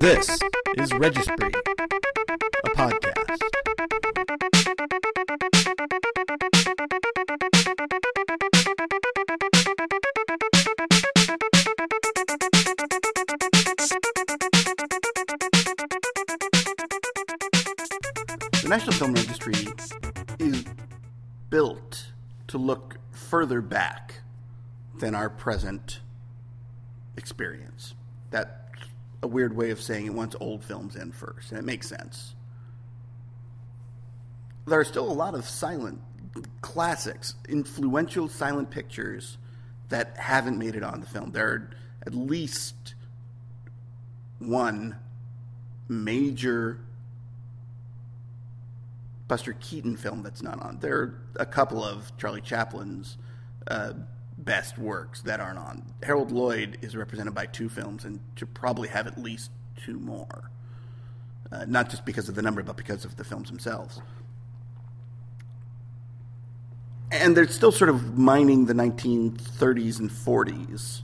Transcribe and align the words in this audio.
This 0.00 0.40
is 0.76 0.92
Registry, 0.94 1.48
a 2.64 2.70
podcast. 2.70 3.32
The 18.62 18.68
National 18.68 18.92
Film 18.92 19.14
Registry 19.14 19.54
is 20.38 20.64
built 21.50 22.12
to 22.46 22.58
look 22.58 22.98
further 23.10 23.60
back 23.60 24.20
than 24.98 25.16
our 25.16 25.28
present 25.28 26.00
experience. 27.16 27.94
That's 28.30 28.50
a 29.22 29.26
weird 29.26 29.56
way 29.56 29.70
of 29.70 29.80
saying 29.80 30.06
it 30.06 30.14
wants 30.14 30.36
old 30.40 30.64
films 30.64 30.96
in 30.96 31.12
first, 31.12 31.50
and 31.50 31.58
it 31.58 31.64
makes 31.64 31.88
sense. 31.88 32.34
There 34.66 34.78
are 34.78 34.84
still 34.84 35.10
a 35.10 35.12
lot 35.12 35.34
of 35.34 35.44
silent 35.44 36.00
classics, 36.60 37.34
influential 37.48 38.28
silent 38.28 38.70
pictures 38.70 39.36
that 39.88 40.16
haven't 40.16 40.58
made 40.58 40.74
it 40.74 40.82
on 40.82 41.00
the 41.00 41.06
film. 41.06 41.32
There 41.32 41.48
are 41.48 41.70
at 42.06 42.14
least 42.14 42.94
one 44.38 44.96
major 45.88 46.78
Buster 49.28 49.54
Keaton 49.54 49.96
film 49.96 50.22
that's 50.22 50.42
not 50.42 50.60
on. 50.60 50.78
There 50.80 50.96
are 50.96 51.22
a 51.36 51.46
couple 51.46 51.82
of 51.82 52.16
Charlie 52.18 52.40
Chaplin's 52.40 53.16
uh, 53.66 53.92
best 54.44 54.78
works 54.78 55.22
that 55.22 55.40
aren't 55.40 55.58
on. 55.58 55.82
Harold 56.02 56.32
Lloyd 56.32 56.78
is 56.82 56.96
represented 56.96 57.34
by 57.34 57.46
two 57.46 57.68
films 57.68 58.04
and 58.04 58.20
should 58.36 58.52
probably 58.54 58.88
have 58.88 59.06
at 59.06 59.18
least 59.18 59.50
two 59.84 59.98
more. 59.98 60.50
Uh, 61.50 61.64
not 61.66 61.90
just 61.90 62.04
because 62.04 62.28
of 62.28 62.34
the 62.34 62.42
number, 62.42 62.62
but 62.62 62.76
because 62.76 63.04
of 63.04 63.16
the 63.16 63.24
films 63.24 63.48
themselves. 63.48 64.00
And 67.10 67.36
they're 67.36 67.46
still 67.46 67.72
sort 67.72 67.90
of 67.90 68.16
mining 68.16 68.64
the 68.66 68.72
1930s 68.72 70.00
and 70.00 70.10
40s 70.10 71.02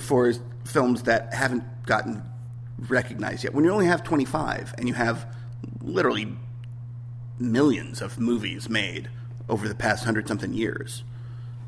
for 0.00 0.32
films 0.64 1.02
that 1.02 1.34
haven't 1.34 1.64
gotten 1.84 2.22
recognized 2.78 3.44
yet. 3.44 3.54
When 3.54 3.64
you 3.64 3.70
only 3.70 3.86
have 3.86 4.02
25 4.02 4.74
and 4.78 4.88
you 4.88 4.94
have 4.94 5.26
literally 5.82 6.34
millions 7.38 8.00
of 8.00 8.18
movies 8.18 8.68
made 8.68 9.10
over 9.48 9.68
the 9.68 9.74
past 9.74 10.04
hundred 10.04 10.26
something 10.26 10.54
years, 10.54 11.04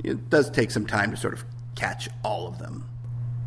it 0.05 0.30
does 0.30 0.50
take 0.50 0.70
some 0.70 0.86
time 0.86 1.11
to 1.11 1.16
sort 1.16 1.34
of 1.34 1.44
catch 1.75 2.08
all 2.22 2.47
of 2.47 2.58
them. 2.58 2.89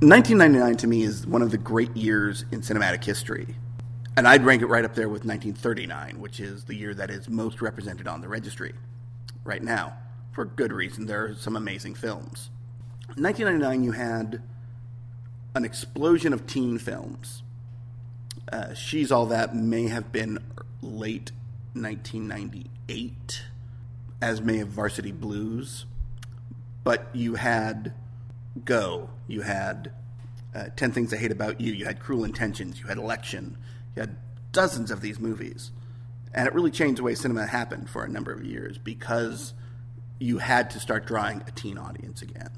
1999 0.01 0.77
to 0.77 0.87
me 0.87 1.03
is 1.03 1.27
one 1.27 1.41
of 1.41 1.51
the 1.51 1.57
great 1.57 1.95
years 1.95 2.45
in 2.51 2.61
cinematic 2.61 3.03
history. 3.03 3.55
And 4.15 4.27
I'd 4.27 4.45
rank 4.45 4.61
it 4.61 4.67
right 4.67 4.85
up 4.85 4.95
there 4.95 5.09
with 5.09 5.25
1939, 5.25 6.19
which 6.19 6.39
is 6.39 6.65
the 6.65 6.75
year 6.75 6.93
that 6.93 7.09
is 7.09 7.29
most 7.29 7.61
represented 7.61 8.07
on 8.07 8.21
the 8.21 8.27
registry 8.27 8.73
right 9.43 9.63
now. 9.63 9.93
For 10.31 10.45
good 10.45 10.71
reason. 10.71 11.05
There 11.05 11.25
are 11.25 11.35
some 11.35 11.55
amazing 11.55 11.95
films. 11.95 12.49
In 13.17 13.23
1999, 13.23 13.83
you 13.83 13.91
had 13.91 14.41
an 15.55 15.65
explosion 15.65 16.33
of 16.33 16.47
teen 16.47 16.77
films. 16.77 17.43
Uh, 18.51 18.73
She's 18.73 19.11
All 19.11 19.25
That 19.25 19.55
may 19.55 19.87
have 19.87 20.11
been 20.11 20.39
late 20.81 21.31
1998, 21.73 23.43
as 24.21 24.41
may 24.41 24.57
have 24.57 24.69
Varsity 24.69 25.11
Blues. 25.11 25.85
But 26.83 27.09
you 27.13 27.35
had 27.35 27.93
Go, 28.65 29.09
you 29.27 29.41
had 29.41 29.91
uh, 30.55 30.65
10 30.75 30.91
Things 30.91 31.13
I 31.13 31.17
Hate 31.17 31.31
About 31.31 31.61
You, 31.61 31.73
you 31.73 31.85
had 31.85 31.99
Cruel 31.99 32.23
Intentions, 32.23 32.79
you 32.79 32.87
had 32.87 32.97
Election, 32.97 33.57
you 33.95 34.01
had 34.01 34.17
dozens 34.51 34.91
of 34.91 35.01
these 35.01 35.19
movies. 35.19 35.71
And 36.33 36.47
it 36.47 36.53
really 36.53 36.71
changed 36.71 36.99
the 36.99 37.03
way 37.03 37.15
cinema 37.15 37.45
happened 37.45 37.89
for 37.89 38.03
a 38.03 38.07
number 38.07 38.31
of 38.31 38.43
years 38.43 38.77
because 38.77 39.53
you 40.19 40.37
had 40.37 40.69
to 40.71 40.79
start 40.79 41.05
drawing 41.05 41.43
a 41.47 41.51
teen 41.51 41.77
audience 41.77 42.21
again. 42.21 42.51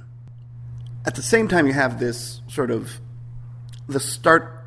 At 1.06 1.16
the 1.16 1.22
same 1.22 1.48
time, 1.48 1.68
you 1.68 1.74
have 1.74 2.00
this 2.00 2.42
sort 2.48 2.72
of 2.72 3.00
the 3.88 4.00
start 4.00 4.66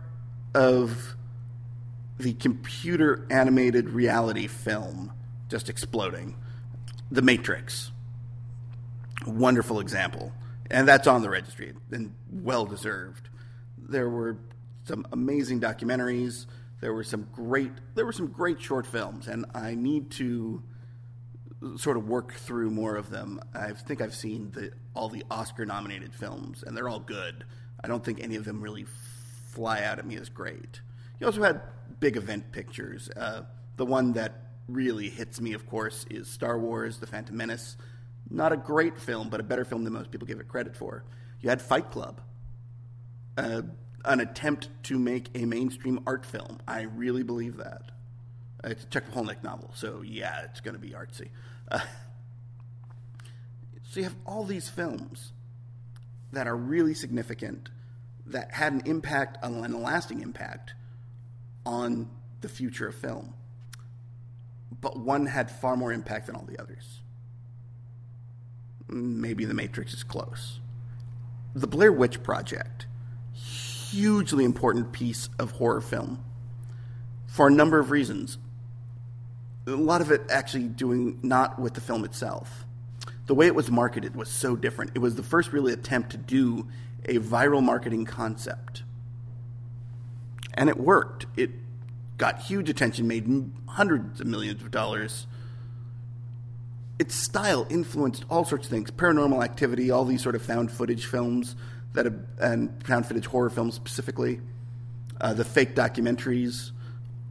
of 0.55 1.15
the 2.19 2.33
computer 2.35 3.27
animated 3.31 3.91
reality 3.91 4.47
film 4.47 5.13
just 5.49 5.69
exploding. 5.69 6.37
The 7.11 7.23
Matrix. 7.23 7.91
Wonderful 9.27 9.81
example. 9.81 10.33
And 10.71 10.89
that's 10.89 11.07
on 11.07 11.23
the 11.23 11.31
registry 11.31 11.75
and 11.91 12.15
well 12.31 12.65
deserved. 12.65 13.29
There 13.79 14.09
were 14.09 14.39
some 14.85 15.07
amazing 15.13 15.61
documentaries. 15.61 16.47
There 16.81 16.93
were 16.93 17.05
some 17.05 17.29
great 17.33 17.73
there 17.95 18.05
were 18.05 18.13
some 18.13 18.29
great 18.29 18.61
short 18.61 18.87
films 18.87 19.29
and 19.29 19.47
I 19.55 19.75
need 19.75 20.11
to 20.13 20.63
sort 21.77 21.97
of 21.97 22.09
work 22.09 22.35
through 22.35 22.71
more 22.71 22.97
of 22.97 23.11
them. 23.11 23.41
I 23.55 23.73
think 23.73 24.01
I've 24.01 24.15
seen 24.15 24.51
the 24.53 24.73
all 24.95 25.09
the 25.09 25.25
Oscar 25.31 25.65
nominated 25.67 26.15
films 26.15 26.63
and 26.63 26.77
they're 26.77 26.89
all 26.89 27.01
good. 27.01 27.45
I 27.83 27.89
don't 27.89 28.05
think 28.05 28.21
any 28.21 28.37
of 28.37 28.45
them 28.45 28.63
really 28.63 28.87
fly 29.51 29.83
out 29.83 29.99
at 29.99 30.07
me 30.07 30.17
as 30.17 30.29
great. 30.29 30.81
You 31.21 31.27
also 31.27 31.43
had 31.43 31.61
big 32.01 32.17
event 32.17 32.53
pictures. 32.53 33.11
Uh, 33.15 33.43
the 33.77 33.87
one 33.87 34.13
that 34.15 34.41
really 34.69 35.09
hits 35.11 35.41
me, 35.41 35.53
of 35.53 35.67
course, 35.67 36.07
is 36.11 36.29
Star 36.29 36.59
Wars: 36.59 36.99
The 36.99 37.07
Phantom 37.07 37.37
Menace. 37.37 37.77
Not 38.31 38.53
a 38.53 38.57
great 38.57 38.99
film, 38.99 39.29
but 39.29 39.41
a 39.41 39.43
better 39.43 39.65
film 39.65 39.85
than 39.85 39.93
most 39.93 40.11
people 40.11 40.27
give 40.27 40.41
it 40.41 40.49
credit 40.49 40.77
for. 40.77 41.05
You 41.41 41.51
had 41.51 41.61
Fight 41.61 41.91
Club, 41.91 42.21
uh, 43.37 43.63
an 44.05 44.21
attempt 44.21 44.69
to 44.85 44.99
make 44.99 45.29
a 45.35 45.45
mainstream 45.45 46.01
art 46.07 46.25
film. 46.25 46.59
I 46.67 46.83
really 46.83 47.23
believe 47.23 47.59
that. 47.59 47.91
It's 48.65 48.85
a 48.85 48.87
Chuck 48.87 49.05
Palahniuk 49.13 49.43
novel, 49.43 49.71
so 49.75 50.03
yeah, 50.03 50.43
it's 50.45 50.61
going 50.61 50.75
to 50.75 50.81
be 50.81 50.91
artsy. 50.91 51.29
Uh, 51.71 51.81
so 53.83 54.01
you 54.01 54.05
have 54.05 54.17
all 54.27 54.45
these 54.45 54.69
films 54.69 55.33
that 56.33 56.47
are 56.47 56.57
really 56.57 56.95
significant, 56.95 57.69
that 58.27 58.53
had 58.53 58.73
an 58.73 58.83
impact, 58.87 59.39
and 59.43 59.75
a 59.75 59.79
lasting 59.79 60.21
impact 60.21 60.75
on 61.67 62.09
the 62.41 62.49
future 62.49 62.89
of 62.89 62.95
film. 62.95 63.35
But 64.81 64.99
one 64.99 65.27
had 65.27 65.51
far 65.51 65.77
more 65.77 65.93
impact 65.93 66.27
than 66.27 66.37
all 66.37 66.45
the 66.45 66.61
others. 66.61 67.01
Maybe 68.89 69.45
The 69.45 69.55
Matrix 69.55 69.95
is 69.95 70.03
close. 70.03 70.61
The 71.55 71.67
Blair 71.67 71.93
Witch 71.93 72.23
Project, 72.23 72.87
hugely 73.33 74.45
important 74.45 74.93
piece 74.93 75.29
of 75.39 75.53
horror 75.53 75.81
film 75.81 76.25
for 77.27 77.49
a 77.49 77.51
number 77.51 77.79
of 77.79 77.91
reasons. 77.91 78.39
A 79.67 79.71
lot 79.71 80.01
of 80.01 80.11
it 80.11 80.23
actually 80.31 80.65
doing 80.65 81.19
not 81.23 81.59
with 81.59 81.75
the 81.75 81.81
film 81.81 82.05
itself. 82.05 82.65
The 83.27 83.35
way 83.35 83.47
it 83.47 83.55
was 83.55 83.71
marketed 83.71 84.15
was 84.15 84.29
so 84.29 84.57
different. 84.57 84.91
It 84.95 84.99
was 84.99 85.15
the 85.15 85.23
first 85.23 85.53
really 85.53 85.73
attempt 85.73 86.11
to 86.11 86.17
do 86.17 86.69
a 87.07 87.19
viral 87.19 87.63
marketing 87.63 88.05
concept. 88.05 88.83
And 90.53 90.69
it 90.69 90.79
worked. 90.79 91.27
It 91.37 91.51
got 92.19 92.41
huge 92.43 92.69
attention, 92.69 93.09
made 93.09 93.51
hundreds 93.67 94.21
of 94.21 94.27
millions 94.27 94.63
of 94.63 94.71
dollars. 94.71 95.27
Its 96.99 97.15
style 97.15 97.67
influenced 97.71 98.25
all 98.31 98.45
sorts 98.45 98.67
of 98.67 98.71
things 98.71 98.91
paranormal 98.91 99.43
activity, 99.43 99.91
all 99.91 100.05
these 100.05 100.23
sort 100.23 100.35
of 100.35 100.43
found 100.43 100.71
footage 100.71 101.07
films, 101.07 101.57
that 101.95 102.05
have, 102.05 102.19
and 102.39 102.85
found 102.87 103.07
footage 103.07 103.27
horror 103.27 103.51
films 103.51 103.75
specifically, 103.75 104.41
uh, 105.21 105.33
the 105.33 105.45
fake 105.45 105.75
documentaries, 105.75 106.71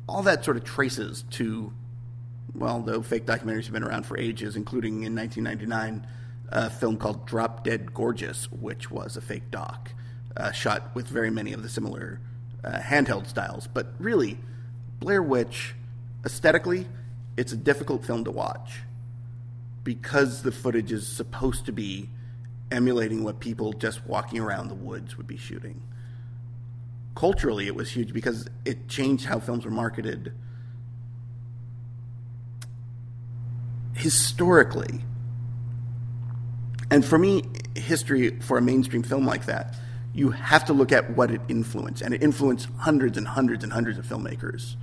all 0.07 0.23
that 0.23 0.43
sort 0.43 0.57
of 0.57 0.63
traces 0.63 1.23
to, 1.31 1.71
well, 2.55 2.81
though 2.81 3.01
fake 3.01 3.25
documentaries 3.25 3.65
have 3.65 3.73
been 3.73 3.83
around 3.83 4.05
for 4.05 4.17
ages, 4.17 4.55
including 4.55 5.03
in 5.03 5.15
1999 5.15 6.07
a 6.49 6.69
film 6.69 6.97
called 6.97 7.25
Drop 7.25 7.63
Dead 7.63 7.93
Gorgeous, 7.93 8.51
which 8.51 8.91
was 8.91 9.17
a 9.17 9.21
fake 9.21 9.49
doc, 9.49 9.91
uh, 10.37 10.51
shot 10.51 10.93
with 10.93 11.07
very 11.07 11.31
many 11.31 11.51
of 11.51 11.63
the 11.63 11.69
similar 11.69 12.19
uh, 12.63 12.79
handheld 12.79 13.27
styles. 13.27 13.67
But 13.67 13.93
really, 13.97 14.37
Blair 14.99 15.23
Witch, 15.23 15.73
aesthetically, 16.25 16.87
it's 17.37 17.51
a 17.53 17.57
difficult 17.57 18.05
film 18.05 18.23
to 18.25 18.31
watch 18.31 18.81
because 19.83 20.43
the 20.43 20.51
footage 20.51 20.91
is 20.91 21.07
supposed 21.07 21.65
to 21.65 21.71
be 21.71 22.09
emulating 22.71 23.23
what 23.23 23.39
people 23.39 23.73
just 23.73 24.05
walking 24.05 24.39
around 24.39 24.69
the 24.69 24.75
woods 24.75 25.17
would 25.17 25.27
be 25.27 25.37
shooting. 25.37 25.81
Culturally, 27.15 27.67
it 27.67 27.75
was 27.75 27.91
huge 27.91 28.13
because 28.13 28.47
it 28.65 28.87
changed 28.87 29.25
how 29.25 29.39
films 29.39 29.65
were 29.65 29.71
marketed. 29.71 30.33
Historically, 33.93 35.01
and 36.89 37.05
for 37.05 37.17
me, 37.17 37.43
history 37.75 38.39
for 38.39 38.57
a 38.57 38.61
mainstream 38.61 39.03
film 39.03 39.25
like 39.25 39.45
that, 39.45 39.75
you 40.13 40.31
have 40.31 40.65
to 40.65 40.73
look 40.73 40.91
at 40.91 41.15
what 41.15 41.31
it 41.31 41.41
influenced, 41.47 42.01
and 42.01 42.13
it 42.13 42.21
influenced 42.21 42.67
hundreds 42.77 43.17
and 43.17 43.27
hundreds 43.27 43.63
and 43.63 43.73
hundreds 43.73 43.97
of 43.97 44.05
filmmakers. 44.05 44.75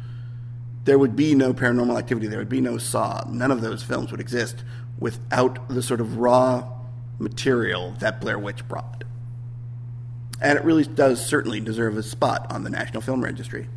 There 0.85 0.99
would 0.99 1.15
be 1.15 1.35
no 1.35 1.53
paranormal 1.53 1.99
activity, 1.99 2.27
there 2.27 2.39
would 2.39 2.49
be 2.49 2.61
no 2.61 2.79
Saw. 2.79 3.23
None 3.29 3.51
of 3.51 3.61
those 3.61 3.83
films 3.83 4.11
would 4.11 4.21
exist 4.21 4.65
without 4.99 5.69
the 5.69 5.83
sort 5.83 6.01
of 6.01 6.17
raw 6.19 6.69
material 7.19 7.95
that 8.01 8.21
Blair 8.21 8.39
Witch 8.39 8.67
brought. 8.67 9.05
and 10.41 10.59
it 10.59 10.65
really 10.65 10.85
does 10.85 11.25
certainly 11.25 11.61
deserve 11.61 11.97
a 11.99 12.03
spot 12.03 12.51
on 12.51 12.65
the 12.65 12.71
National 12.71 13.03
Film 13.03 13.23
Registry. 13.23 13.69